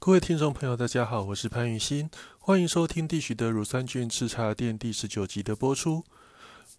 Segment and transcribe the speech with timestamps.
[0.00, 2.08] 各位听众朋友，大家好，我是潘雨欣，
[2.38, 6.04] 欢迎收听地许的乳酸菌吃茶店第十九集的播出。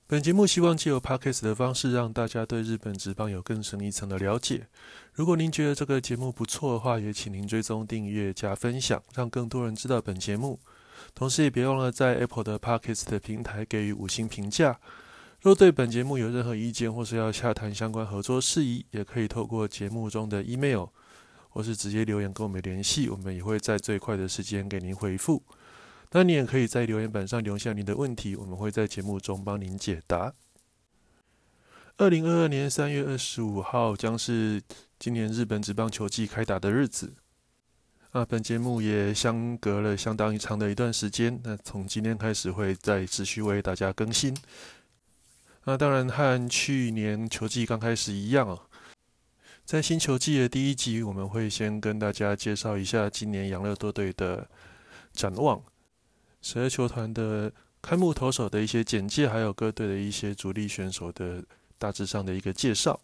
[0.08, 4.68] 本节目希望借由 podcast 的方式，让大家对日本职棒有更深一层的了解。
[5.14, 10.58] 如果您觉得这个节目不错的话，也请您追踪、订阅、加分享，让更多人知道本节目。
[11.14, 14.80] 同时，也别忘了在 Apple 的 podcast 的平台给予五星评价。
[15.42, 20.88] 若对本节目有任何意见，或是要洽谈相关合作事宜，也可以透过节目中的 email。
[21.50, 25.44] 或是直接留言跟我们联系，我们也会在最快的时间给您回复。
[26.12, 30.34] 那你也可以在留言板上留下您的问题，我们会在节目中帮您解答。
[31.98, 34.62] 二零二二年三月二十五号将是
[34.98, 37.14] 今年日本职棒球季开打的日子。
[38.12, 44.36] 啊，本节目也相隔了相当于长的一段时间，那从今天开始会再持续为大家更新。
[45.66, 48.69] 那当然和去年球季刚开始一样啊。
[49.70, 54.50] 在星球季的第一集，我们会先跟大家介绍一下今年养乐多队的
[55.14, 55.62] 展望，
[56.42, 61.44] 十二球团的开幕投手的一些简介，还有各队的一些主力选手的
[61.78, 63.00] 大致上的一个介绍。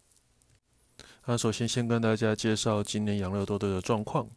[1.25, 4.27] 那首先先跟大家介绍今年养乐多队的状况。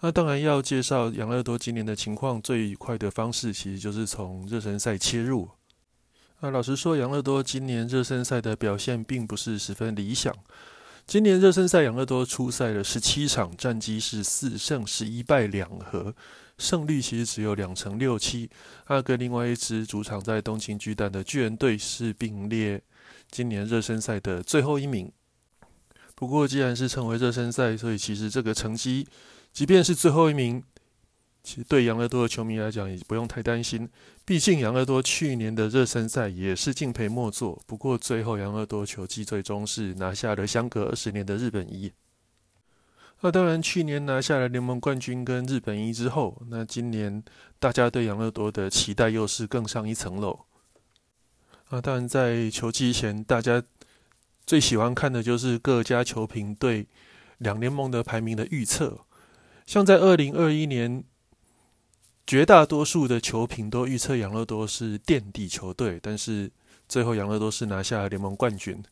[0.00, 5.50] 那当然要介绍养乐多今年的情况，最快的方式其实就是从热身赛切入。
[6.40, 10.34] 那老实说，养乐多今年热身赛的表现并不是十分理想。
[11.08, 16.14] 今年热身赛，养乐多出赛的十七场，战绩是四胜十一败两和，
[16.58, 18.50] 胜率其实只有两成六七。
[18.88, 22.82] 那跟另外一支主场在东京巨蛋的巨人队是并列
[23.30, 25.10] 今年热身赛的最后一名。
[26.14, 29.08] 不过，既然是成为热身赛，所以其实这个成绩，
[29.50, 30.62] 即便是最后一名。
[31.48, 33.88] 其实对养乐多的球迷来讲，也不用太担心。
[34.26, 37.58] 毕竟养乐多去年的热身赛也是敬陪末座。
[37.66, 41.90] 不过最后养乐多球季最终是拿下了相隔二十年的日本一。
[43.22, 47.24] 那当然，去年拿下了联盟冠军跟日本一之后，那今年
[47.58, 50.40] 大家对养乐多的期待又是更上一层楼。
[51.70, 53.62] 那，当然在球季前，大家
[54.44, 56.86] 最喜欢看的就是各家球评对
[57.38, 58.98] 两联盟的排名的预测。
[59.64, 61.02] 像在二零二一年。
[62.28, 66.50] 绝大多数的球评都预测养乐多是垫底球队，但是
[66.86, 68.84] 最后养乐多是拿下联盟冠军。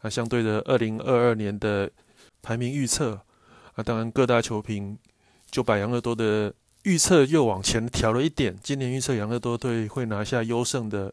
[0.00, 1.90] 啊，相对的，二零二二年的
[2.40, 3.20] 排名预测，
[3.74, 4.98] 啊，当然各大球评
[5.50, 6.54] 就把养乐多的
[6.84, 8.56] 预测又往前调了一点。
[8.62, 11.12] 今年预测养乐多队会拿下优胜的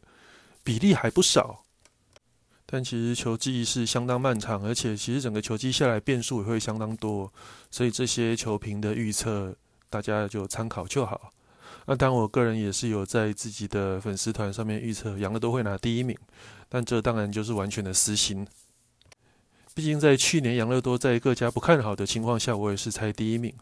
[0.64, 1.66] 比例还不少，
[2.66, 7.30] 但其实球季是相当漫长，而且其实整个球季下来变数也会相当多，
[7.70, 9.54] 所以这些球评的预测
[9.90, 11.34] 大家就参考就好。
[11.92, 16.18] 那当然，我个人也是有在自己的粉丝团上面预测杨乐多会拿第一名，
[16.70, 18.48] 但这当然就是完全的私心。
[19.76, 23.54] 毕竟在去年杨乐多在各家不看好的情况下，我也是猜第一名。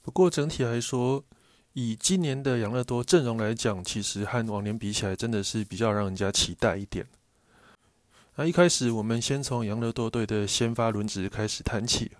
[0.00, 1.24] 不过整体来说，
[1.72, 7.04] 以今年的杨乐多阵容来讲，其实和往年比起来，真的是比较让人家期待一点。
[8.36, 12.12] 那一开始，我们先从杨乐多队的先发轮值开始谈起。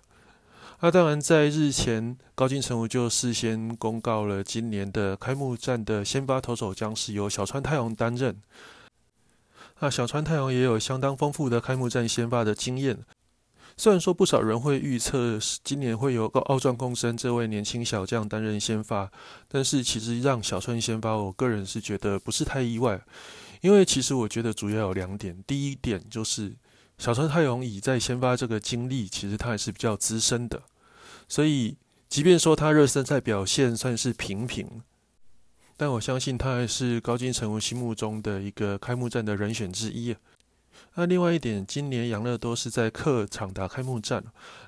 [0.83, 8.35] 那当然，在日前，高金城武就事先公告了，今年的开幕战的先发投手将是由小川太阳担任。
[9.79, 12.99] 那小川太阳也有相当丰富的开幕战先发的经验。
[13.77, 19.09] 虽然说不少人会预测今年会有个奥壮共生这位年轻小将担任先发，
[19.47, 23.01] 但是其实让小川先发，我个人是觉得不是太意外。
[23.61, 26.53] 因为其实我觉得主要有两点，第一点就是
[26.97, 30.61] 小川太阳以在先发这个经历，其实他还是比较资深的。
[31.27, 31.77] 所以，
[32.09, 34.81] 即便说他热身赛表现算是平平，
[35.75, 40.15] 但我相信他还是高金城武心目中的一个开幕战的人选之一。
[40.95, 44.23] 那另外一点，今年杨乐多是在客场打开幕战，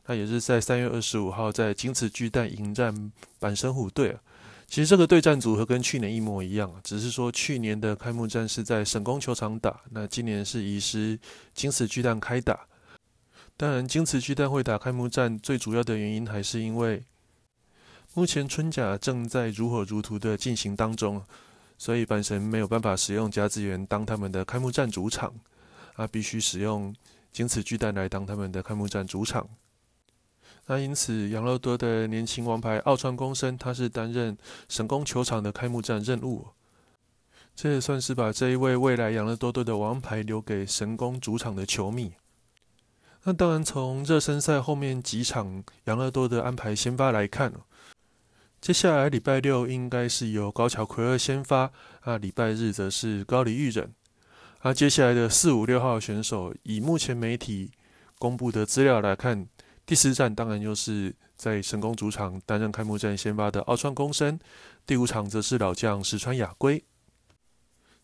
[0.08, 4.18] 那也是在三月二十五号在金瓷巨蛋迎战板神虎队。
[4.68, 11.20] 其实这个对战组合跟去年一模一样，只是说去年的开幕战是在神宫球场打，那今年是移师
[11.54, 12.68] 金瓷巨蛋开打。
[13.58, 17.04] 当然，京瓷巨蛋会打开幕战，最主要的原因还是因为
[18.14, 21.24] 目前春甲正在如火如荼的进行当中，
[21.78, 25.34] 所以阪神没有办法使用甲子园当他们的开幕战主场，
[25.94, 26.94] 啊，必须使用
[27.32, 29.48] 京瓷巨蛋来当他们的开幕战主场。
[30.66, 34.38] 那因此，养乐多的年轻王牌奥川公生，他是担任
[34.68, 36.48] 神宫球场的开幕战任务，
[37.56, 42.12] 这也算是把这一位未来养乐多队的王牌留给神宫主场的球迷。
[43.28, 47.52] 那当然，从热身赛后面几场养乐多的安排先发来看，
[48.62, 53.92] 接下来礼拜六应该是由高桥奎二先发，啊，礼拜日则是高梨裕人。
[54.60, 57.72] 啊，接下来的四五六号选手，以目前媒体
[58.20, 59.48] 公布的资料来看，
[59.88, 64.40] 第四站当然就是在神宫主场担任开幕战先发的奥川公生，
[64.86, 66.84] 第五场则是老将石川雅圭。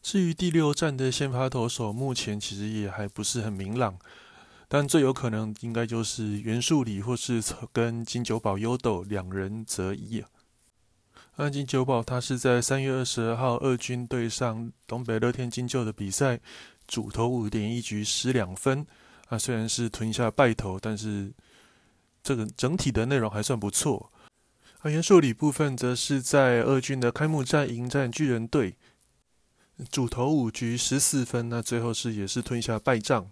[0.01, 3.99] 至于第六站的先发投手，目前其实也还不是很明朗，
[4.73, 10.29] 但最有可能应该就是袁树里或是跟金九保优斗两人择一啊。
[11.35, 16.39] 那金九保他是在三月二十二号二军对上东北乐天金鹫的比赛，
[16.87, 18.87] 主投五点一局失两分
[19.27, 21.33] 啊，虽然是吞下败投，但是。
[22.23, 24.11] 这个整体的内容还算不错。
[24.81, 28.77] 而袁树礼部分则是在二军的开幕战迎战巨人队，
[29.89, 33.31] 主投五局十四分，那最后是也是吞下败仗。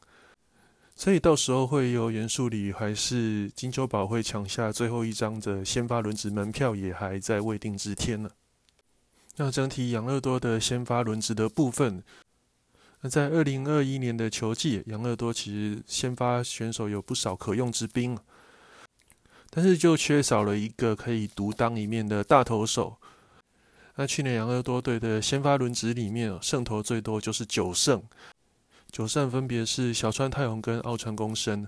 [1.00, 8.30] 所以到时候会由袁树礼还是金秋宝会抢下最后一张的先发轮值门票，也还在未定之天呢。
[9.38, 12.04] 那整体养乐多的先发轮值的部分，
[13.00, 18.18] 那在二零二一年的球季，养乐多其实先发选手有不少可用之兵。
[19.50, 22.98] 但是就缺少了一个可以独当一面的大投手。
[23.96, 28.04] 那去年养乐多队的先发轮值里面，胜投最多就是九胜，
[28.92, 31.68] 九胜分别是小川太宏跟奥川公生。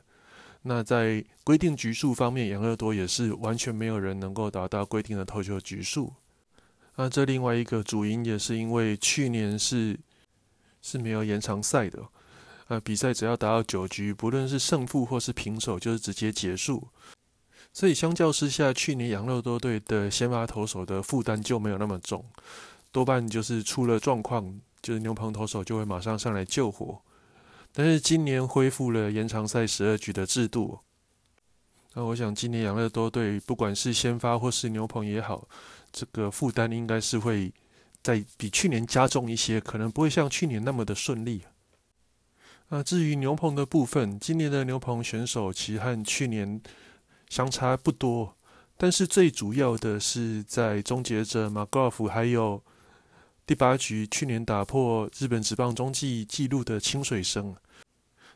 [0.63, 6.13] 那在规定局数方面，养乐多也是完全没有人能够达到规定的投球局数。
[6.95, 9.97] 那这另外一个主因也是因为去年是
[10.81, 12.03] 是没有延长赛的，
[12.68, 16.88] 呃，比赛只要达到九局，不论是胜负或是平手，就是直接结束。
[17.74, 22.24] 所以相较之下，去年养乐多队的先发投手的负担就没有那么重，
[22.91, 27.01] 多半就是出了状况，就是牛棚投手就会马上上来救火。
[27.73, 30.79] 但是今年恢复了延长赛十二局的制度，
[31.94, 35.47] 那我想今年养乐多队不管是先发或是牛棚也好，
[35.91, 37.53] 这个负担应该是会
[38.03, 41.44] 在比去年加重一些，可能不会像去年那么的顺利。
[42.69, 46.62] 啊，至于牛棚的部分，今年的牛棚选手其实和去年。
[47.29, 48.35] 相差不多，
[48.75, 52.62] 但是最主要的是在终结者马高尔夫，还有
[53.45, 57.55] 第八局去年打破日本职棒中继纪录的清水生，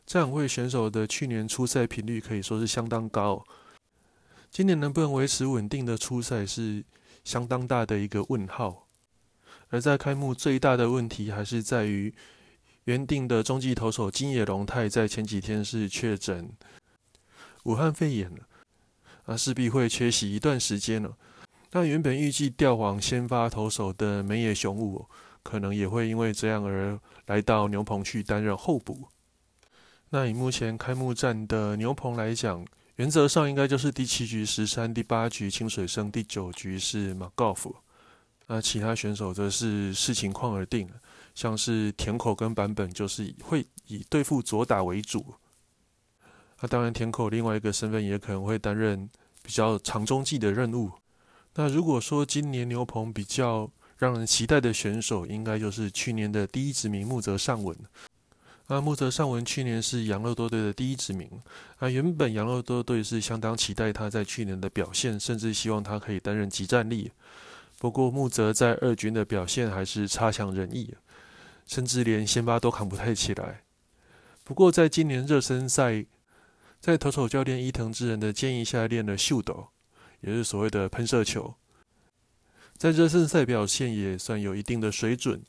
[0.05, 3.45] 这两位选手的去年出赛频率可以说是相当高，
[4.51, 6.83] 今年能不能维持稳定的出赛是
[7.23, 8.87] 相当大的一个问号。
[9.69, 12.13] 而在开幕最大的问题还是在于
[12.83, 16.51] 原定的中继投手金野龙太在前几天是确诊
[17.63, 18.47] 武汉肺炎了。
[19.25, 21.17] 那势必会缺席一段时间了。
[21.75, 25.06] 那原本预计调往先发投手的梅野雄武，
[25.44, 29.10] 可能也会因为这样而来到牛棚去担任候补。
[30.12, 37.75] 那以目前开幕战的牛棚来讲，原则上应该就是第七局十三、第八局清水胜、第九局是马高夫。
[38.48, 40.89] 那其他选手则是视情况而定，
[41.33, 45.25] 像是田口跟版本就是会以对付左打为主。
[46.62, 49.10] 那当然，田口另外一个身份也可能会担任
[49.44, 50.89] 比较长中继的任务。
[51.55, 57.75] 那如果说今年牛棚比较让人期待的选手，应该就是去年的第一指名木泽尚文。
[58.67, 61.29] 那木泽尚文去年是养乐多队的第一指名。
[61.79, 67.11] 那原本养乐多队是相当期待他在去年的表现，甚至希望他可以担任集战力。
[67.77, 70.93] 不过木泽在二军的表现还是差强人意，
[71.65, 73.61] 甚至连先发都扛不太起来。
[74.43, 76.05] 不过在今年热身赛。
[76.81, 79.69] 在投手教练伊藤智人的建议下，练了秀斗，
[80.25, 81.54] 也是所谓的喷射球。
[82.75, 85.41] 在热身赛表现也算有一定的水准，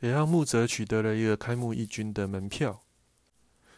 [0.00, 2.80] 也让木泽取得了一个开幕一军的门票。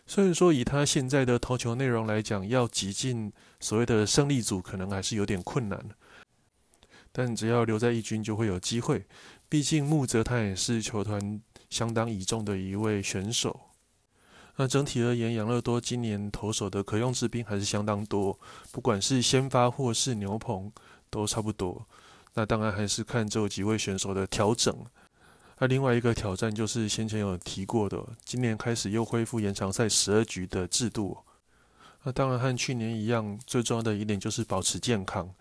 [0.06, 5.82] 虽然说以他现在的投球内容来讲，要挤进所谓的胜利组可能还是有点困难，
[7.10, 9.06] 但只要留在一军就会有机会。
[9.48, 13.58] 毕竟木泽他也是球团相当倚重的一位选手。
[14.56, 18.38] 那整体而言，养乐多今年投手的可用之兵还是相当多，
[18.70, 20.70] 不管是先发或是牛棚
[21.10, 21.84] 都差不多。
[22.34, 24.74] 那当然还是看这几位选手的调整。
[25.58, 31.16] 那另外一个挑战就是先前有提过的，今年开始又恢复延长赛十二局的制度。
[32.02, 35.32] 那当然和去年一样，最重要的一点就是保持健康。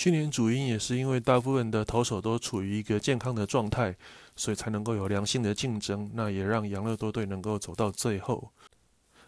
[0.00, 3.94] 去年主因也是因为大部分的投手都处于一个健康的状态。
[4.36, 8.50] 所以才能够有良性的竞争，那也让养乐多队能够走到最后。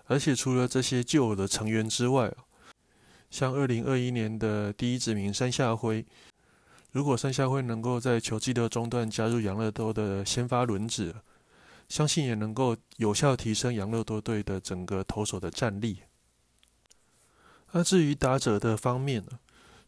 [0.07, 2.35] 而且除了这些旧的成员之外，
[3.29, 6.07] 像二零二一年的第一指名山下辉，
[6.93, 11.15] 如果山下辉能够在球季的中段加入养乐多的先发轮值，
[11.91, 15.99] 相信也能够有效提升养乐多队的整个投手的战力。
[17.73, 19.39] 那至于打者的方面呢？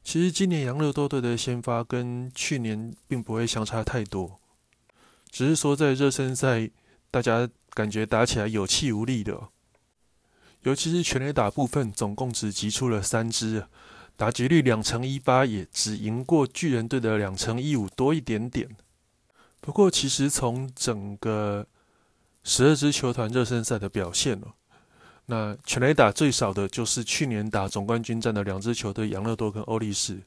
[0.04, 4.38] 其实今年养乐多队的先发跟去年并不会相差太多。
[5.30, 6.70] 只是说，在热身赛，
[7.10, 9.48] 大家感觉打起来有气无力的，
[10.62, 13.66] 尤其是全垒打部分，总共只击出了三支，
[14.14, 18.68] 打击率两成一八，也只赢过巨人队的两成一五多一点点。
[19.60, 21.66] 不过，其实从整个
[22.44, 24.52] 十二支球团热身赛的表现哦，
[25.26, 30.22] 那全垒打最少的就是去年打总冠军战的两支球队养乐多跟欧力士。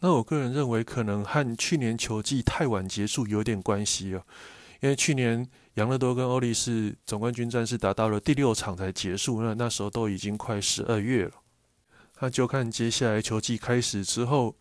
[0.00, 4.22] 那我个人认为，可能和去年球季太晚结束有点关系哦，
[4.80, 5.48] 因为去年。
[5.74, 11.30] 养乐多跟欧力士总冠军战是打到了第六场才结束，那那时候都已经快十二月了。
[12.18, 14.56] 那就看接下来球季开始之后，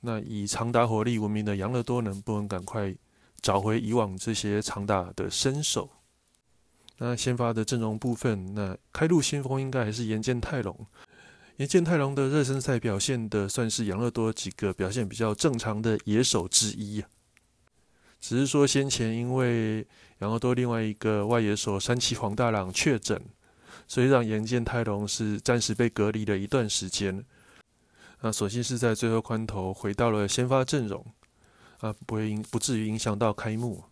[0.00, 2.92] 那以长打火力闻名的养乐多能不能赶快
[3.40, 5.88] 找回以往这些长打的身手。
[6.98, 10.86] 那先发的阵容部分，那开路先锋应该还是岩见泰隆。
[11.56, 17.08] 岩见泰隆的热身赛表现的算是养乐多几个表现比较正常的野手之一啊。
[18.20, 19.86] 只是说先前因为
[20.18, 23.20] 养乐多另外一个外野手山崎黄大朗确诊，
[23.86, 27.24] 所以让岩见泰隆是暂时被隔离了一段时间。
[28.20, 31.06] 那所幸是在最后关头回到了先发阵容，
[31.78, 33.84] 啊，不会影不至于影响到开幕。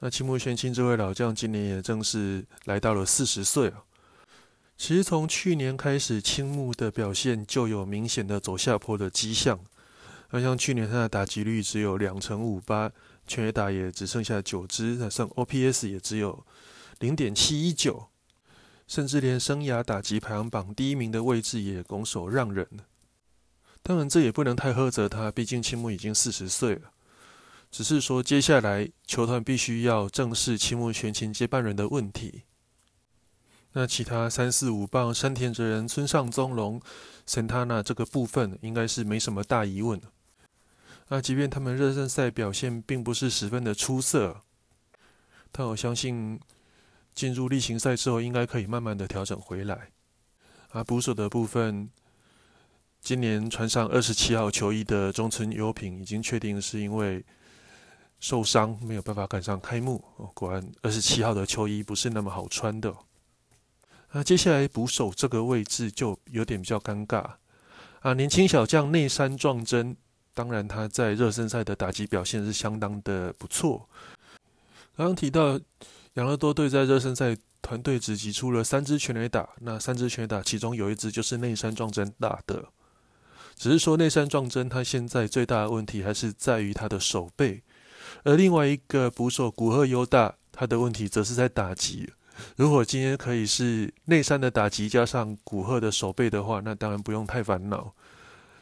[0.00, 3.82] 那青木玄清这位老将今年也正是来到了四十岁啊。
[4.76, 9.58] 其实从去年开始，青木的表现就有明显的走下坡的迹象。
[10.30, 12.90] 那像去年他的打击率只有两成五八。
[13.30, 16.46] 全垒打也只剩下九支，那算 OPS 也只有
[16.98, 18.08] 零点七一九，
[18.86, 22.66] 甚至连生涯打击排行榜第一名的位置也拱手让人。
[23.82, 26.90] 当然，这也不能太苛责他，毕竟青木已经四十岁了。
[27.70, 32.42] 只是说，接下来球团必须要正视青木全勤接班人的问题。
[33.72, 36.80] 那其他三四五棒山田哲人、村上宗隆、
[37.26, 40.00] 神田那这个部分，应该是没什么大疑问
[41.08, 44.42] 那即便他们热身赛表现并不是十分的出色，
[45.52, 46.40] 但我相信
[47.14, 49.90] 进入例行赛之后，应该可以慢慢的调整回来。
[50.70, 51.88] 啊，捕手的部分，
[53.00, 57.24] 今年穿上二十七号球衣的中村优平已经确定是因为
[58.20, 60.02] 受伤没有办法赶上开幕。
[60.16, 62.94] 哦，果然二十七号的球衣不是那么好穿的。
[64.12, 67.24] 那接下来捕手这个位置就有点比较尴尬。
[68.00, 69.96] 啊，年轻小将内山壮真。
[70.34, 73.88] 当然，他在热身赛的打击表现是相当的不错。
[74.96, 75.58] 刚刚提到
[76.14, 82.64] 养乐多队在热身赛团队只击出了三支全垒打，那三支全垒打其中有一支就是内山壮真打的。
[83.56, 87.60] 只是说内山壮真他现在最大的问题还是在于他的手背，
[88.24, 92.10] 而另外一个捕手古贺优大，他的问题则是在打击。
[92.56, 97.92] 如果今天可以是内山的打击加上古贺的手背的话，那当然不用太烦恼。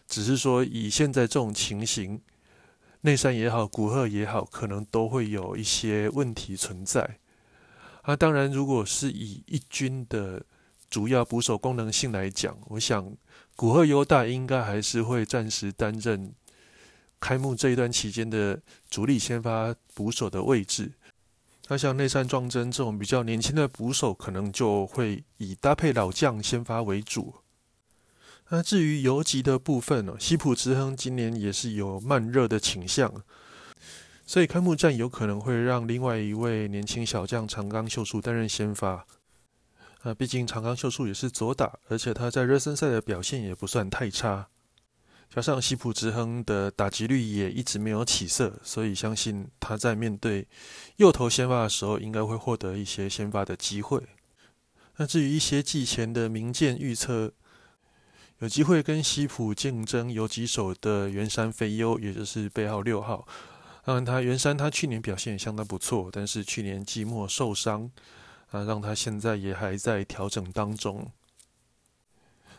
[0.09, 2.21] 只是说，以现在这种情形，
[3.01, 7.19] 内山也好，古贺也好，可能都会有一些问题存在。
[8.03, 10.41] 啊，当然，如果是以一军的
[10.89, 13.13] 主要捕手功能性来讲，我想
[13.57, 16.33] 古贺优大应该还是会暂时担任
[17.21, 20.93] 开幕这一段期间的主力先发捕手的位置。
[21.69, 27.35] 那像内山壮真这种比较年轻的捕手，可能就会以搭配老将先发为主。
[28.51, 30.15] 那至于游击的部分呢？
[30.21, 33.13] 西普之亨今年也是有慢热的倾向，
[34.25, 39.05] 所以开幕战有可能会让另外一位年轻小将长冈秀树担任先发。
[40.03, 44.47] 啊，毕竟长冈秀树也是左打，而且他在热身赛的表现也不算太差。
[45.29, 50.47] 加上西普之亨的打击率也一直没有起色，所以相信他在面对
[50.97, 54.03] 右投先发的时候，应该会获得一些先发的机会。
[54.97, 57.31] 那至于一些季前的名剑预测，
[58.39, 63.27] 有机会跟西普竞争有几手的圆山飞优，也就是背号六号。
[63.85, 67.91] 当然，他圆山他去年表现也相当不错，但是去年季末受伤，
[68.51, 71.11] 啊，让他现在也还在调整当中。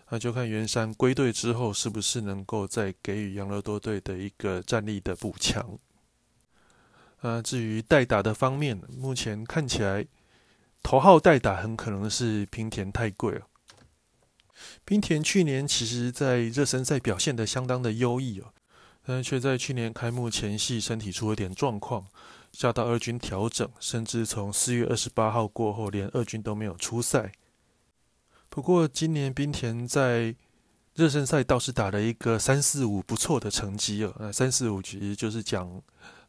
[0.10, 5.78] 那就看圆山归队之后，是不是能够再给予养乐多队的一个战力的补强。
[7.20, 10.06] 啊，至于代打的方面，目前看起来
[10.82, 13.48] 头号代打很可能是平田太贵了。
[14.86, 18.54] 冰田去年其实在热身赛表现的相当的优异哦，
[19.06, 22.06] 但却在去年开幕前夕身体出了点状况，
[22.54, 27.32] 下到二军调整，甚至从四月二十八号过后，连二军都没有出赛。
[28.50, 30.36] 不过今年冰田在
[30.96, 35.82] 热身赛倒是打了一个三四五不错的成绩哦，那三四五其实就是讲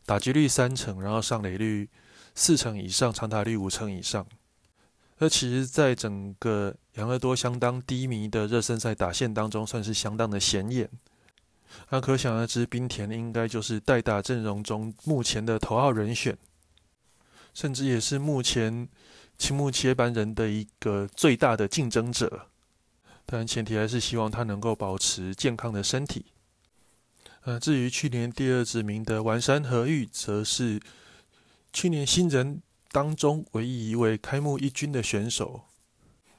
[0.04, 1.88] 打击率三成，然后上垒率
[2.34, 4.26] 四成以上，长打率五成以上。
[5.18, 10.88] 那其实，在整个养乐多相当低迷的热身赛打线当中，算是相当的显眼。
[11.90, 16.36] 那可想而知，冰田应该就是代打阵容中目前的头号人选，
[17.52, 18.88] 甚至也是目前
[19.38, 22.48] 青木接班人的一个最大的竞争者。
[23.24, 26.26] 但前提还是希望他能够保持健康的身体。
[27.42, 30.80] 呃，至于去年第二指名的丸山和玉，则是
[31.72, 35.62] 去年新人当中唯一一位开幕一军的选手，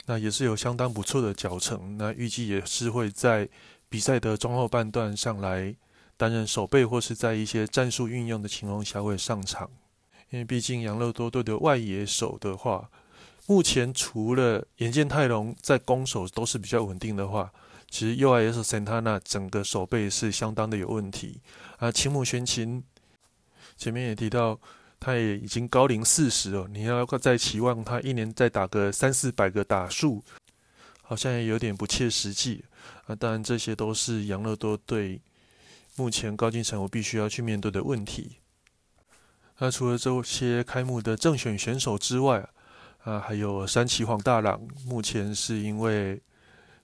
[0.07, 1.97] 那也是有相当不错的脚程。
[1.97, 3.47] 那预计也是会在
[3.87, 5.75] 比赛的中后半段上来
[6.17, 9.69] 担任守备，或是在一些战术运用的情况下会上场。
[10.29, 12.89] 因为毕竟养乐多队的外野手的话。
[13.47, 17.51] 目前除了岩见泰隆在攻守都是比较稳定的话，
[17.89, 21.41] 其实 UIS Santana 整个手背是相当的有问题
[21.77, 21.91] 啊。
[21.91, 22.83] 青木玄琴
[23.75, 24.59] 前面也提到，
[24.99, 30.23] 他也已经高龄四十了，你要再期望他一年再打个三四百个打数，
[31.01, 32.63] 好像也有点不切实际
[33.07, 33.15] 啊。
[33.15, 35.19] 当然，这些都是养乐多队
[35.95, 38.33] 目前高进城我必须要去面对的问题。
[39.59, 42.47] 那除了这些开幕的正选选手之外，
[43.03, 46.21] 啊，还有山崎黄大郎，目前是因为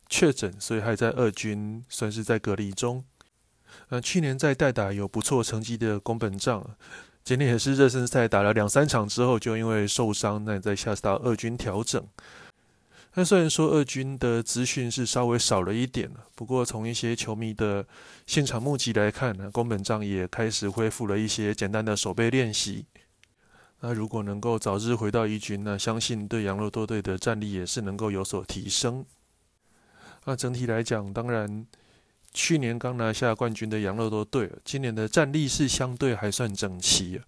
[0.09, 3.03] 确诊，所以还在二军，算是在隔离中。
[3.89, 6.65] 那去年在代打有不错成绩的宫本丈，
[7.23, 12.05] 今年也是热身赛打了两三场之后，就因为受伤，那在下到二军调整。
[13.17, 17.87] 那虽然说二军的资讯是稍微少了一点，不过从一些球迷的
[18.27, 22.85] 现场目击来看呢，宫本丈也开始恢复了一些简单的手背练习。
[23.79, 29.05] 那如果能够早日回到一军，那相信对杨乐多队的战力也是能够有所提升。
[30.25, 31.65] 那整体来讲，当然
[32.33, 37.21] 去年刚拿下冠军的杨乐多队，今年的战力是相对还算整齐，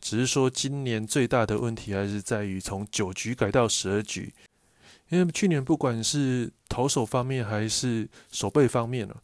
[0.00, 4.32] 只是说今年最大的问题还是在于从九局改到十二局，
[5.10, 9.14] 因为去年不管是投手方面还是守备方面呢，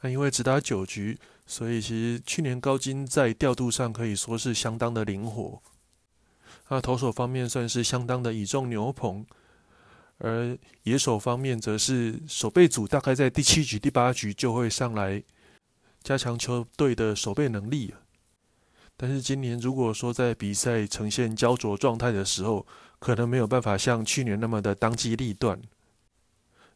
[0.00, 5.60] 那因为只打九局，所以其实去年高金在调度上可以说是相当的灵活。
[6.68, 9.26] 那投手方面算是相当的倚重牛棚，
[10.18, 15.22] 而野手方面则是守备组大概在第七局、第八局就会上来
[16.02, 17.92] 加强球队的守备能力。
[18.96, 22.64] 但是今年如果说在比赛呈现焦灼状态的时候，
[23.04, 25.60] 可能没有办法像去年那么的当机立断。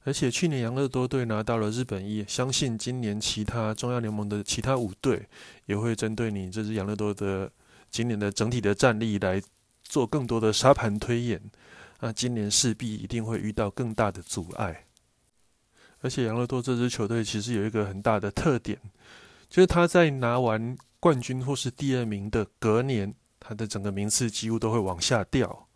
[0.05, 5.27] 而且去年养乐多队拿到了日本一，相信今年其他中央联盟的其他五队
[5.67, 7.51] 也会针对你这支养乐多的
[7.91, 9.41] 今年的整体的战力来。
[9.91, 11.41] 做更多的沙盘推演，
[12.01, 14.85] 那今年势必一定会遇到更大的阻碍。
[16.03, 18.79] 而且杨乐多这支球队其实有一个很大的特点，
[19.49, 25.68] 就是他在拿完冠军或是第二名的隔年，他的整个名次几乎都会往下掉。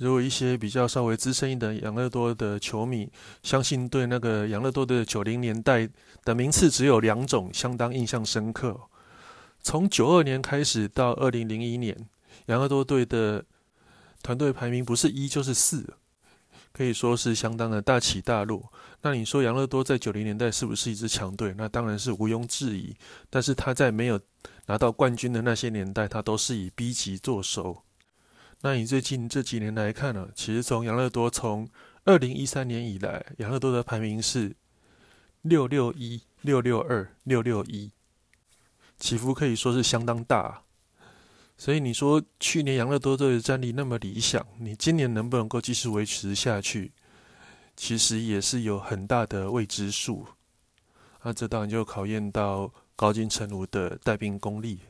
[0.00, 3.10] 如果一些比较稍微资深一点的杨乐多的球迷，
[3.42, 5.88] 相信对那个养乐多的九零年代
[6.24, 8.80] 的名次只有两种，相当印象深刻。
[9.62, 12.08] 从九二年开始到二零零一年。
[12.46, 13.44] 养乐多队的
[14.22, 15.94] 团队排名不是一就是四，
[16.72, 18.72] 可以说是相当的大起大落。
[19.02, 21.54] 那你说养乐多在九零年代是不是一支强队？
[21.58, 22.96] 那当然是毋庸置疑。
[23.28, 24.18] 但是他在没有
[24.66, 27.82] 拿到冠军的那些年代，他都是以 B 级作收。
[28.62, 30.28] 那你最近这几年来看呢？
[30.34, 31.68] 其实从养乐多从
[32.04, 34.54] 二零一三年以来，养乐多的排名是
[35.42, 37.90] 六六一、六六二、六六一，
[38.98, 40.62] 起伏可以说是相当大。
[41.56, 46.92] 所以你说去年杨乐多队的战力那么理想，你今年能不能够继续维持下去？
[47.76, 50.26] 其实也是有很大的未知数。
[51.22, 54.80] 那这当然就考验到高金城武的带兵功力。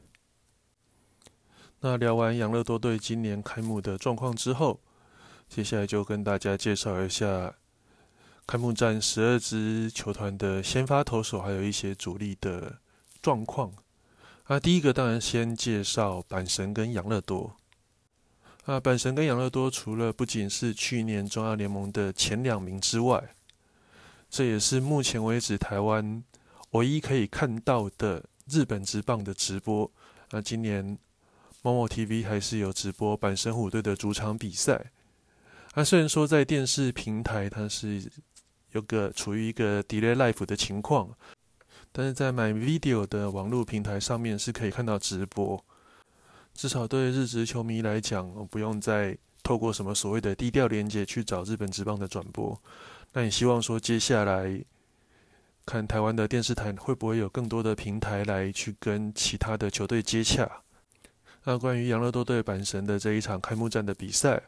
[1.83, 4.79] 那聊完杨乐多队今年开幕的状况之后，
[5.49, 7.55] 接下来就跟大家介绍一下
[8.47, 12.79] 开幕战十二支球团的先发投手，还有一些主力的
[13.23, 13.73] 状况。
[14.49, 17.57] 那第一个当然先介绍阪神跟养乐多。
[18.67, 23.35] 啊，阪神跟养乐多除了不仅是去年中央联盟的前两名之外，
[24.29, 26.23] 这也是目前为止台湾
[26.73, 29.91] 唯一可以看到的日本职棒的直播。
[30.31, 30.99] 那今年
[31.63, 34.93] 某某 TV 还是有直播阪神虎队的主场比赛。
[35.75, 38.11] 啊，虽然说在电视平台它是
[38.73, 41.11] 有个处于一个 delay life 的情况。
[41.93, 45.65] 但是在 My Video 的网络平台上面是可以看到直播，
[46.55, 52.57] 至少对日职球迷来讲，不用再透过什么所谓的低调连接去找日本职棒的转播。
[53.13, 54.65] 那你希望说接下来
[55.67, 60.63] 看台湾的电视台会不会有更多的平台来去跟其他的球队接洽？
[61.45, 64.43] 那关于养乐多队阪神的这一场开幕战的比赛，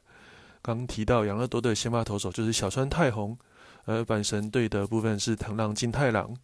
[0.61, 3.37] 刚提到养乐多队先发投手就是小川太宏，
[3.85, 6.37] 而阪神队的部分是藤浪金太郎。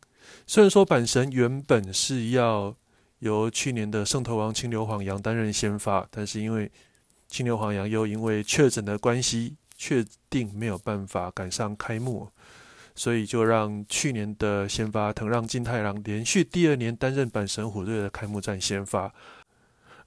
[0.46, 2.74] 虽然说阪神原本是要
[3.18, 6.70] 由去年的圣头王清流晃洋担任先发，但是因为
[7.28, 12.28] 青牛黄洋又因为确诊的关系，确定没有办法赶上开幕，
[12.94, 19.12] 所以就让去年的先发藤让金太郎连续第二年担任阪神虎队的开幕战先发。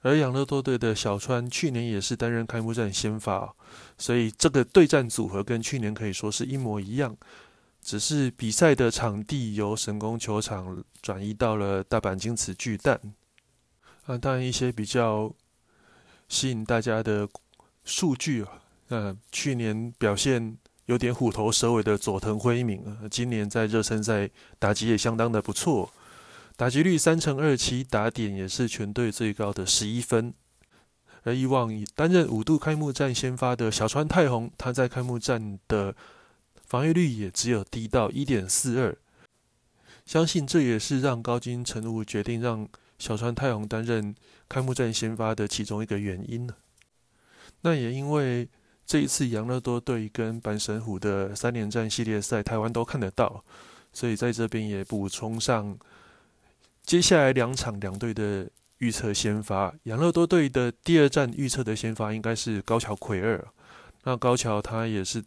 [0.02, 3.54] 而养乐多队的小川去年也是担任开幕战先发，
[3.96, 7.16] 所以这个对战组合跟去年可以说是一模一样，
[7.80, 13.00] 只是比赛的场地由神宫球场转移到了大阪京瓷巨蛋。
[14.06, 15.32] 啊，当然一些比较
[16.28, 17.28] 吸引大家的
[17.84, 25.92] 数据啊，那去年表现有点虎头蛇尾的佐藤辉明，今年在热身赛打击也相当的不错。
[26.62, 30.32] 打击率三成二七，打点也是全队最高的十一分。
[31.24, 35.92] 而以往以担任五度开幕战先发的小川太宏，他在开幕战的
[36.64, 38.96] 防御率也只有低到一点四二。
[40.06, 44.14] 相信这也是让高金成武决定让小川太宏担任
[44.48, 46.54] 开幕战先发的其中一个原因呢。
[47.62, 48.48] 那也因为
[48.86, 53.44] 这一次养乐多队跟阪神虎的三连战系列赛，台湾都看得到，
[53.92, 55.76] 所以在这边也补充上。
[56.84, 63.42] 接下来两场两队的预测先发，养乐多队的第二站预测的先发应该是高桥奎二。
[64.04, 65.22] 那高桥他也是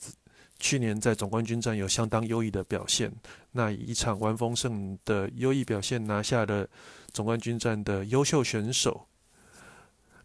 [0.60, 3.12] 去年在总冠军战有相当优异的表现，
[3.54, 6.68] 那以一场完丰盛的优异表现拿下了
[7.14, 9.08] 总冠军战的优秀选手。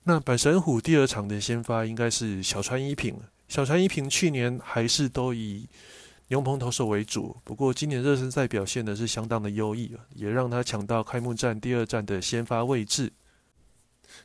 [0.03, 5.69] 那阪神虎第二场的先发应该是小川一平，小川一平去年还是都以。
[6.31, 13.12] 牛棚投手为主，不过今年热身赛表现的是相当的优异也让他抢到开幕战第二战的先发位置。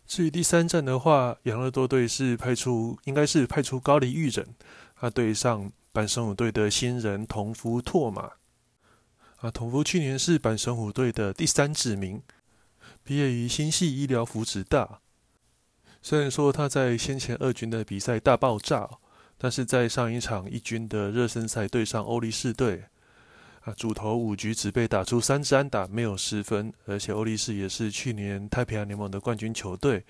[0.06, 4.48] 至于第三战的话，养乐多队是派出，应该是派出高梨裕人，
[4.96, 8.34] 他对上阪神虎队的新人同福拓马。
[9.38, 12.22] 啊，同福去年是阪神虎队的第三指名，
[13.04, 15.00] 毕业于新系医疗福祉大。
[16.04, 19.00] 虽然说他在先前二军的比赛大爆炸。
[19.46, 22.84] 但是在上一场一军的热身赛对上欧力士队，
[23.62, 30.04] 啊，主投五局只被打出三支安打，没有失分，而且欧力士也是去年太平洋联盟的冠军球队，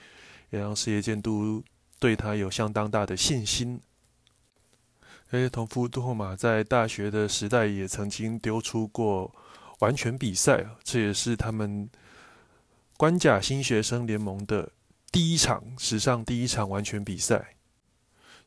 [0.51, 1.61] 也让世界监督
[1.99, 3.81] 对他有相当大的信心。
[5.31, 9.35] 而且同夫杜后马在大学的时代也曾经丢出过
[9.79, 11.89] 完全比赛，这也是他们
[12.95, 14.71] 关甲新学生联盟的
[15.11, 17.54] 第一场史上第一场完全比赛。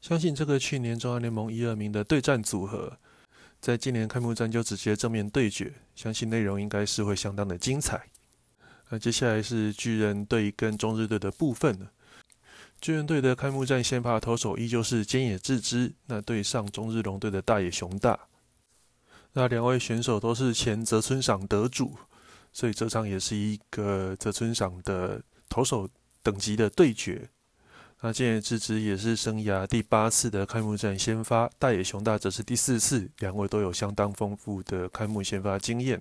[0.00, 2.98] 相信这个去年中央联盟一二名的对战组合，
[3.61, 8.08] 在今年开幕战就直接正面对决，相信内容应该是会相当的精彩。
[8.90, 11.88] 那接下来是巨人队跟中日队的部分。
[12.80, 18.18] 巨人队的开幕战先发投手依旧是菅野智之，那对上中日龙队的大野雄大。
[19.32, 21.96] 那两位选手都是前泽村赏得主，
[22.52, 25.88] 所以这场也是一个泽村赏的投手
[26.22, 27.28] 等级的对决。
[28.00, 36.00] 那今野智之也是生涯第八次的开幕战先发，大野雄大则是第四次，两位都有相当丰富的开幕先发经验。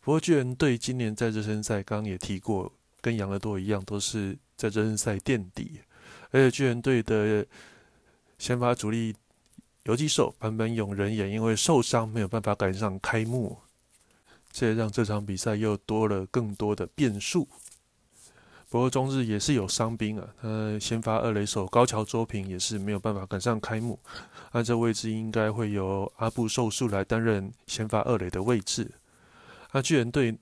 [0.00, 5.80] 不过巨人队今年在热身赛刚刚也提过，跟养乐多一样，都是在热身赛垫底。
[6.30, 7.46] 而且巨人队的
[8.38, 9.14] 先发主力
[9.82, 13.58] 游击手坂本勇人也因为受伤没有办法赶上开幕，
[14.50, 17.46] 这也让这场比赛又多了更多的变数。
[18.70, 23.98] 不过中日也是有伤兵啊，他先发二垒手高桥周平也是没有办法赶上开幕，
[24.52, 28.88] 按这位置应该会由阿布寿树来担任先发二垒的位置。
[29.72, 30.38] 那巨人队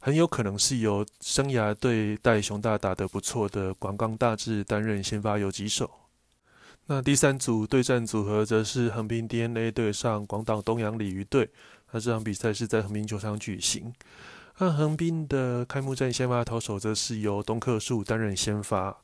[0.00, 5.88] 很有可能是由生涯对大雄大打得不错的广冈大志担任先发游击手。
[6.86, 11.48] 那第三组对战组合则是横滨 DNA 对上广岛东洋鲤鱼队，
[11.92, 13.94] 那这场比赛是在横滨球场举行。
[14.58, 19.02] 那横滨的开幕战先发投手则是由东克树担任先发。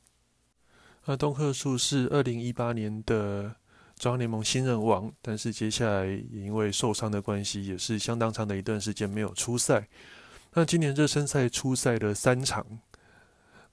[1.05, 3.53] 那东克树是二零一八年的
[3.97, 9.89] 中央联盟新人王，但是接下来也因为受伤的关系，也是相当长的一段时间没有出赛。
[10.53, 12.65] 那今年热身赛出赛了三场，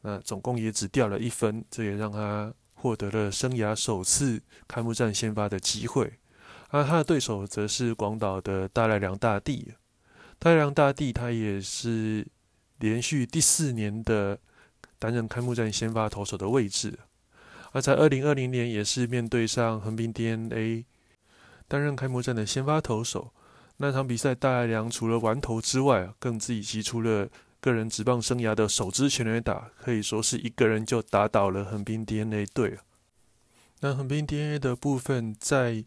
[0.01, 6.15] 那总共也只掉了一分，这也让他获得了生涯首次开幕战先发的机会。
[6.71, 9.75] 而他的对手则是广岛的大濑良大帝。
[10.41, 12.27] 太阳大帝他也是
[12.79, 14.39] 连续第四年的
[14.99, 16.99] 担任开幕战先发投手的位置，
[17.73, 20.85] 而在二零二零年也是面对上横滨 DNA
[21.67, 23.33] 担任开幕战的先发投手。
[23.79, 27.29] 那场比赛，大良除了完投之外，更自己击出了
[27.61, 32.79] 个人职棒生涯的首支全垒打，可以说是一个人就打倒了横滨 DNA 队
[33.81, 35.85] 那横滨 DNA 的部分，在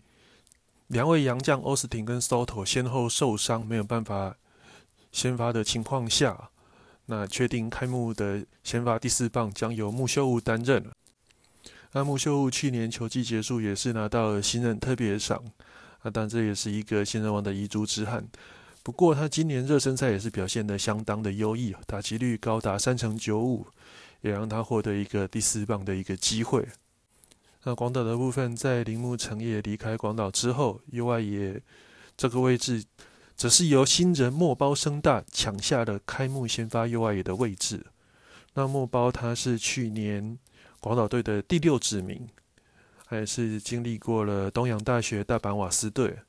[0.87, 4.35] 两位洋将欧斯汀跟 Soto 先后受伤，没有办法。
[5.11, 6.49] 先发的情况下，
[7.05, 10.85] 那确定开幕的先发第四棒将由木秀悟担任。
[11.93, 15.43] 那木秀悟去年球季结束也是拿到了新人特别赏，
[15.99, 18.25] 啊，但这也是一个新人王的遗珠之憾。
[18.83, 23.67] 不过他今年热身赛也是表现得相当的优异，打击率高达三成九五，
[24.21, 26.67] 也让他获得一个第四棒的一个机会。
[27.63, 31.61] 那广岛的部分，在铃木成也离开广岛之后，右外野
[32.17, 32.83] 这个位置，
[33.41, 37.87] 则是由新人莫包生大抢下了开幕先发右外野的位置。
[38.53, 40.37] 那莫包他是去年
[40.79, 42.29] 广岛队的第六指名，
[43.07, 46.19] 还是经历过了东洋大学、大阪瓦斯队。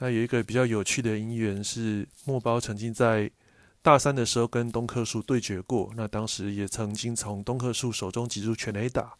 [0.00, 3.30] 那有一个比较有趣的因缘是，莫包曾经在
[3.80, 9.14] 大三的时候跟东克树对决过，那当时也曾经从东克树手中挤入全垒打。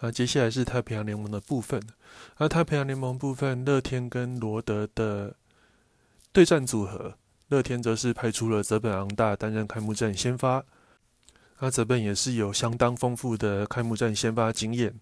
[0.00, 1.80] 啊，接下来是太平洋联盟的部分。
[2.34, 5.36] 而太平洋联盟部分，乐天跟罗德的
[6.32, 7.16] 对战组合，
[7.48, 10.64] 乐天则是派出了泽本昂大担任开幕战先发。
[11.58, 14.94] 那泽本也是有相当丰富的开幕战先发经验。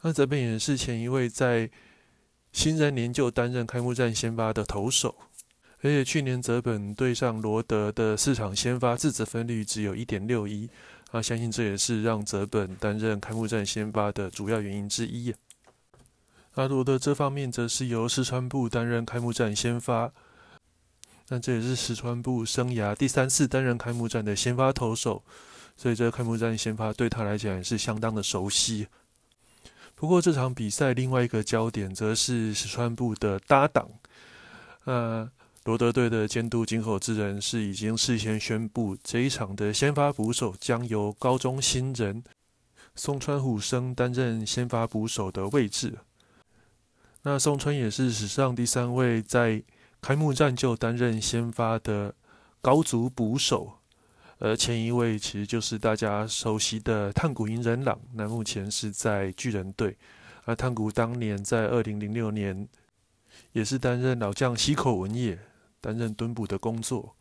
[0.00, 1.70] 那泽本也是前一位在
[2.52, 5.14] 新人年就担任开幕战先发的投手，
[5.82, 10.70] 而且去年泽本对上罗德的四场先发自责分率只有一点六一。
[11.10, 15.34] 啊，相信这也是让泽本担任开幕战先发的主要原因之一。
[16.54, 20.12] 阿罗德这方面则是由石川部担任开幕战先发，
[21.30, 25.24] 那这也是石川部生涯第三次担任开幕战的先发投手，
[25.76, 28.86] 所以这个开幕战先发对他来讲也是相当的熟悉。
[29.94, 33.88] 不过这场比赛另外一个焦点则是石川部的搭档，
[34.84, 35.30] 呃。
[35.64, 42.24] 罗德队的监督井口之人是已经事先宣布，这一场的先发捕手将由高中新人
[42.96, 45.98] 松川虎生担任先发捕手的位置。
[47.22, 49.62] 那松川也是史上第三位在
[50.00, 52.14] 开幕战就担任先发的
[52.60, 53.72] 高足捕手，
[54.38, 59.96] 而前一位其实就是大家熟悉的炭谷银人朗，那目前是在巨人队。
[60.44, 62.68] 而炭谷当年在二零零六年
[63.52, 65.38] 也是担任老将西口文也。
[65.82, 67.16] 担任蹲捕的工作，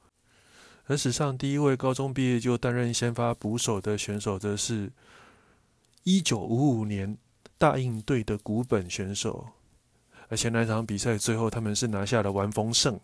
[0.88, 4.92] 而史上第一位高中毕业就担任先发捕手的选手，则是
[6.04, 7.18] 一九五五年
[7.58, 9.48] 大印队的古本选手。
[10.30, 13.00] 而且那场比赛最后他们是拿下了完封胜，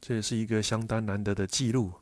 [0.00, 1.92] 这也是一个相当难得的记录。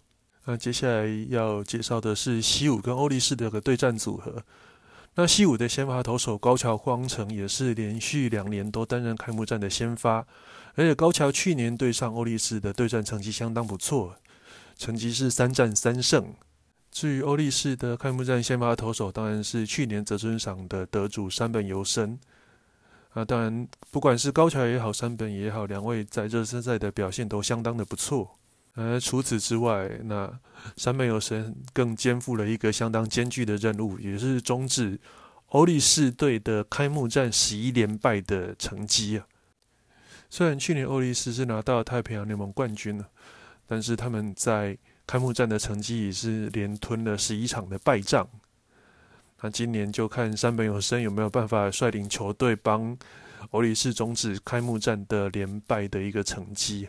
[0.44, 4.42] 那接下来要介绍的是西武跟欧力士的个对战组合。
[5.14, 10.26] 那西武的先发投手高桥光成也是连续两年都担任开幕战的先发。
[10.74, 14.16] 而且高桥去年对上欧力士的对战成绩相当不错，
[14.78, 16.34] 成绩是三战三胜。
[16.90, 22.18] 至于欧力士的开幕战先发投手，当然是去年泽村赏的得主山本由生。
[23.14, 28.38] 啊，当然不管是高桥也好，山本也好，两位在热身赛的表现都相当的不错。
[28.74, 30.32] 而除此之外，那
[30.76, 34.98] 山本由生更肩负了一个相当艰巨的任务，也是终止
[35.48, 39.26] 欧力士队的开幕战十一连败的成绩啊。
[40.30, 43.06] 虽然去年欧力士是拿到太平洋联盟冠军了，
[43.66, 48.26] 但是他们在开幕战的成绩也是连吞了十一场的败仗。
[49.42, 52.96] 那今年就看山本有生有没有办法率领球队帮
[53.50, 56.88] 欧力士终止开幕战的连败的一个成绩。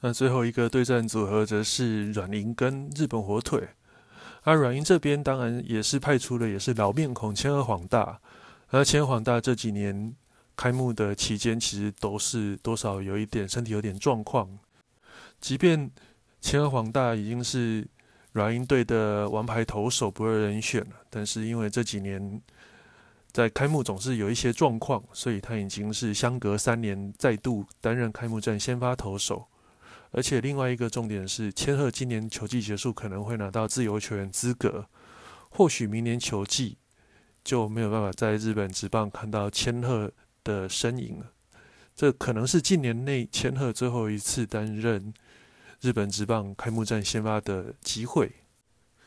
[0.00, 3.68] 那最后一个对战组合则是软银跟日本火腿。
[4.42, 8.20] 而软银这边当然也是派出了也是老面孔千鹤晃大，
[8.68, 10.14] 而千鹤晃大这几年。
[10.54, 14.46] 开幕的期间，其实都是多少有一点身体有点状况。
[15.40, 15.90] 即便
[16.42, 17.88] 千鹤黄大已经是
[18.32, 22.40] 软银队的王牌投手不二人选了，但是因为这几年
[23.30, 29.46] 在开幕总是有一些状况，所以他已经是相隔三年再度担任开幕战先发投手。
[30.10, 34.86] 而且另外一个重点是，千鹤今年球季结束可能会拿到自由球员资格，
[35.50, 36.76] 或许明年球季
[37.44, 40.10] 就没有办法在日本职棒看到千鹤。
[40.44, 41.30] 的身影了，
[41.94, 45.14] 这可能是近年内千鹤最后一次担任
[45.82, 48.30] 日本职棒开幕战先发的机会。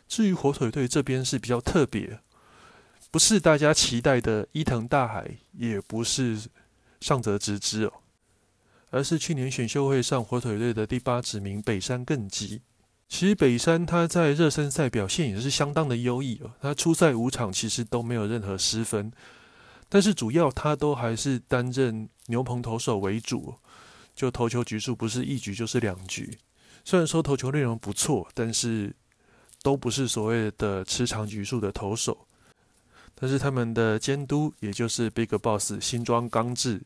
[0.09, 2.19] 至于火腿队这边是比较特别，
[3.09, 6.37] 不是大家期待的伊藤大海，也不是
[6.99, 7.93] 上泽直之哦，
[8.89, 12.61] 而是去年选秀会上火腿队的第八指名北山更基。
[13.07, 19.11] 其实北山他在热身赛表现也是相当的优异哦，他初赛五场其实都没有任何失分。
[19.87, 23.55] 但是主要他都还是担任牛棚投手为主，
[24.13, 26.37] 就投球局数不是一局就是两局。
[26.85, 28.95] 虽然说投球内容不错，但是
[29.63, 32.27] 都不是所谓的吃长局数的投手。
[33.15, 36.81] 但是他们的监督，也就是 Big Boss 新庄刚志，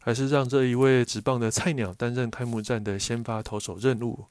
[0.00, 4.26] 还是让这一位职棒的菜鸟担任开幕战的先发投手任务。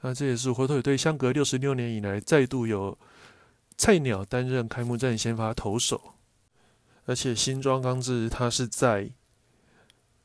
[0.00, 2.96] 那这也是火腿队相隔六十六年以来再度有
[3.76, 6.14] 菜鸟担任开幕战先发投手，
[7.04, 9.10] 而且新庄刚志他是在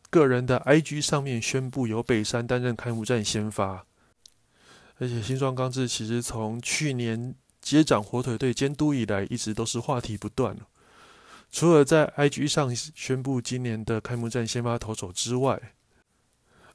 [0.09, 3.85] 个人的 IG 上面宣布由北山担任开幕战先发，
[4.99, 10.57] 而且新庄刚志其实从去年接掌火腿队监督以来，一直都是话题不断。
[11.51, 15.73] 除了在 IG 上宣布今年的开幕战先发投手之外，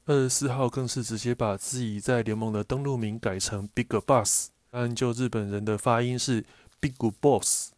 [0.05, 6.43] 二十四号更是直接把自己在联盟的登录名改成 Big Boss，按就日本人的发音是
[6.79, 7.71] Big Boss。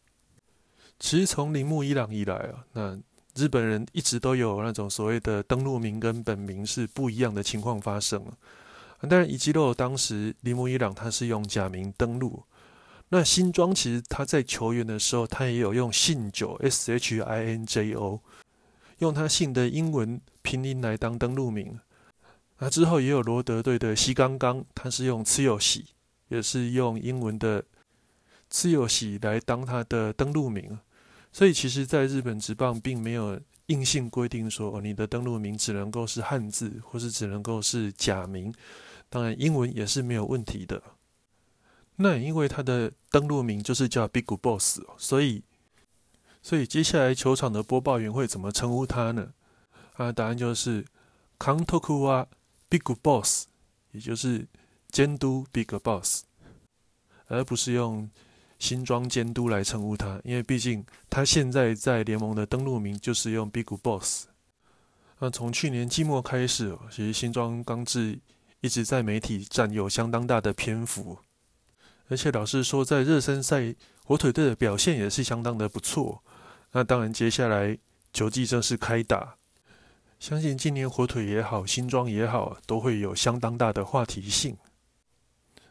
[0.98, 2.98] 其实从铃木一朗以来啊，那
[3.36, 8.26] 日本人一直都有那种所谓的登录名跟本名是不一样的情况发生。
[9.08, 12.43] 当然，以及洛当时铃木一朗他是用假名登录。
[13.10, 18.19] 那新庄其实他在球员的时候，他也有用信九 S H I N J O，
[19.00, 21.80] 用他姓的英文拼音来当登录名。
[22.58, 25.86] 那之后也有罗德队的西刚刚，他是用次有喜，
[26.30, 27.63] 也是用英文的
[28.50, 30.80] 次有喜来当他的登录名。
[31.36, 38.54] 所以其实，在日本职棒并没有硬性规定说，哦你的登录名只能够是汉字，或是只能够是假名。
[39.10, 40.82] 当然，英文也是没有问题的。
[41.98, 45.43] 那因为他的登录名就是叫 Big Boss，所以，
[46.41, 49.34] 所以接下来球场的播报员会怎么称呼他呢？
[49.98, 50.86] 啊，答案就是
[51.38, 52.26] k a n t o k u a
[52.69, 53.48] Big Boss，
[53.91, 54.48] 也就是
[54.88, 56.24] 监督 Big Boss，
[57.26, 58.10] 而不是用
[58.60, 64.28] 新装监督来称呼他，因为毕竟他现在在联盟的登录名就是用 Big Boss。
[65.20, 68.20] 那从去年季末开始，其实新装刚志
[68.62, 71.20] 一直在媒体占有相当大的篇幅。
[72.08, 76.22] 而且老实说，在热身赛火腿队的表现也是相当的不错。
[76.72, 77.78] 那当然，接下来
[78.13, 79.38] 球季正式开打，
[80.20, 84.58] 相信今年火腿也好，新装也好，都会有相当大的话题性。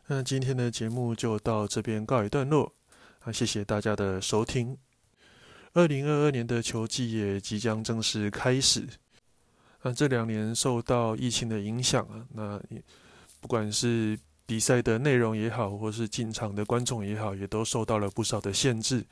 [0.07, 2.71] 那今天的节目就到这边告一段落。
[3.21, 4.77] 啊，谢谢大家的收听。
[5.73, 8.87] 二零二二年的球季也即将正式开始。
[9.81, 12.61] 那这两年受到疫情的影响啊，那
[13.41, 19.03] 不管是比赛的内容也好，或是进场的观众也好，也都受到了不少的限制。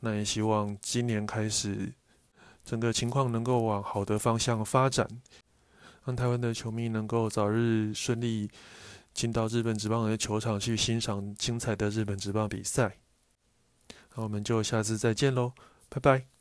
[0.00, 1.92] 那也希望今年开始，
[2.64, 5.06] 整个情况能够往好的方向发展，
[6.06, 8.50] 让台湾的球迷能够早日顺利
[9.12, 12.98] 进到日本职棒的球场去欣赏精彩的日本职棒比赛。
[14.14, 15.52] 那我们就下次再见喽，
[15.88, 16.31] 拜拜。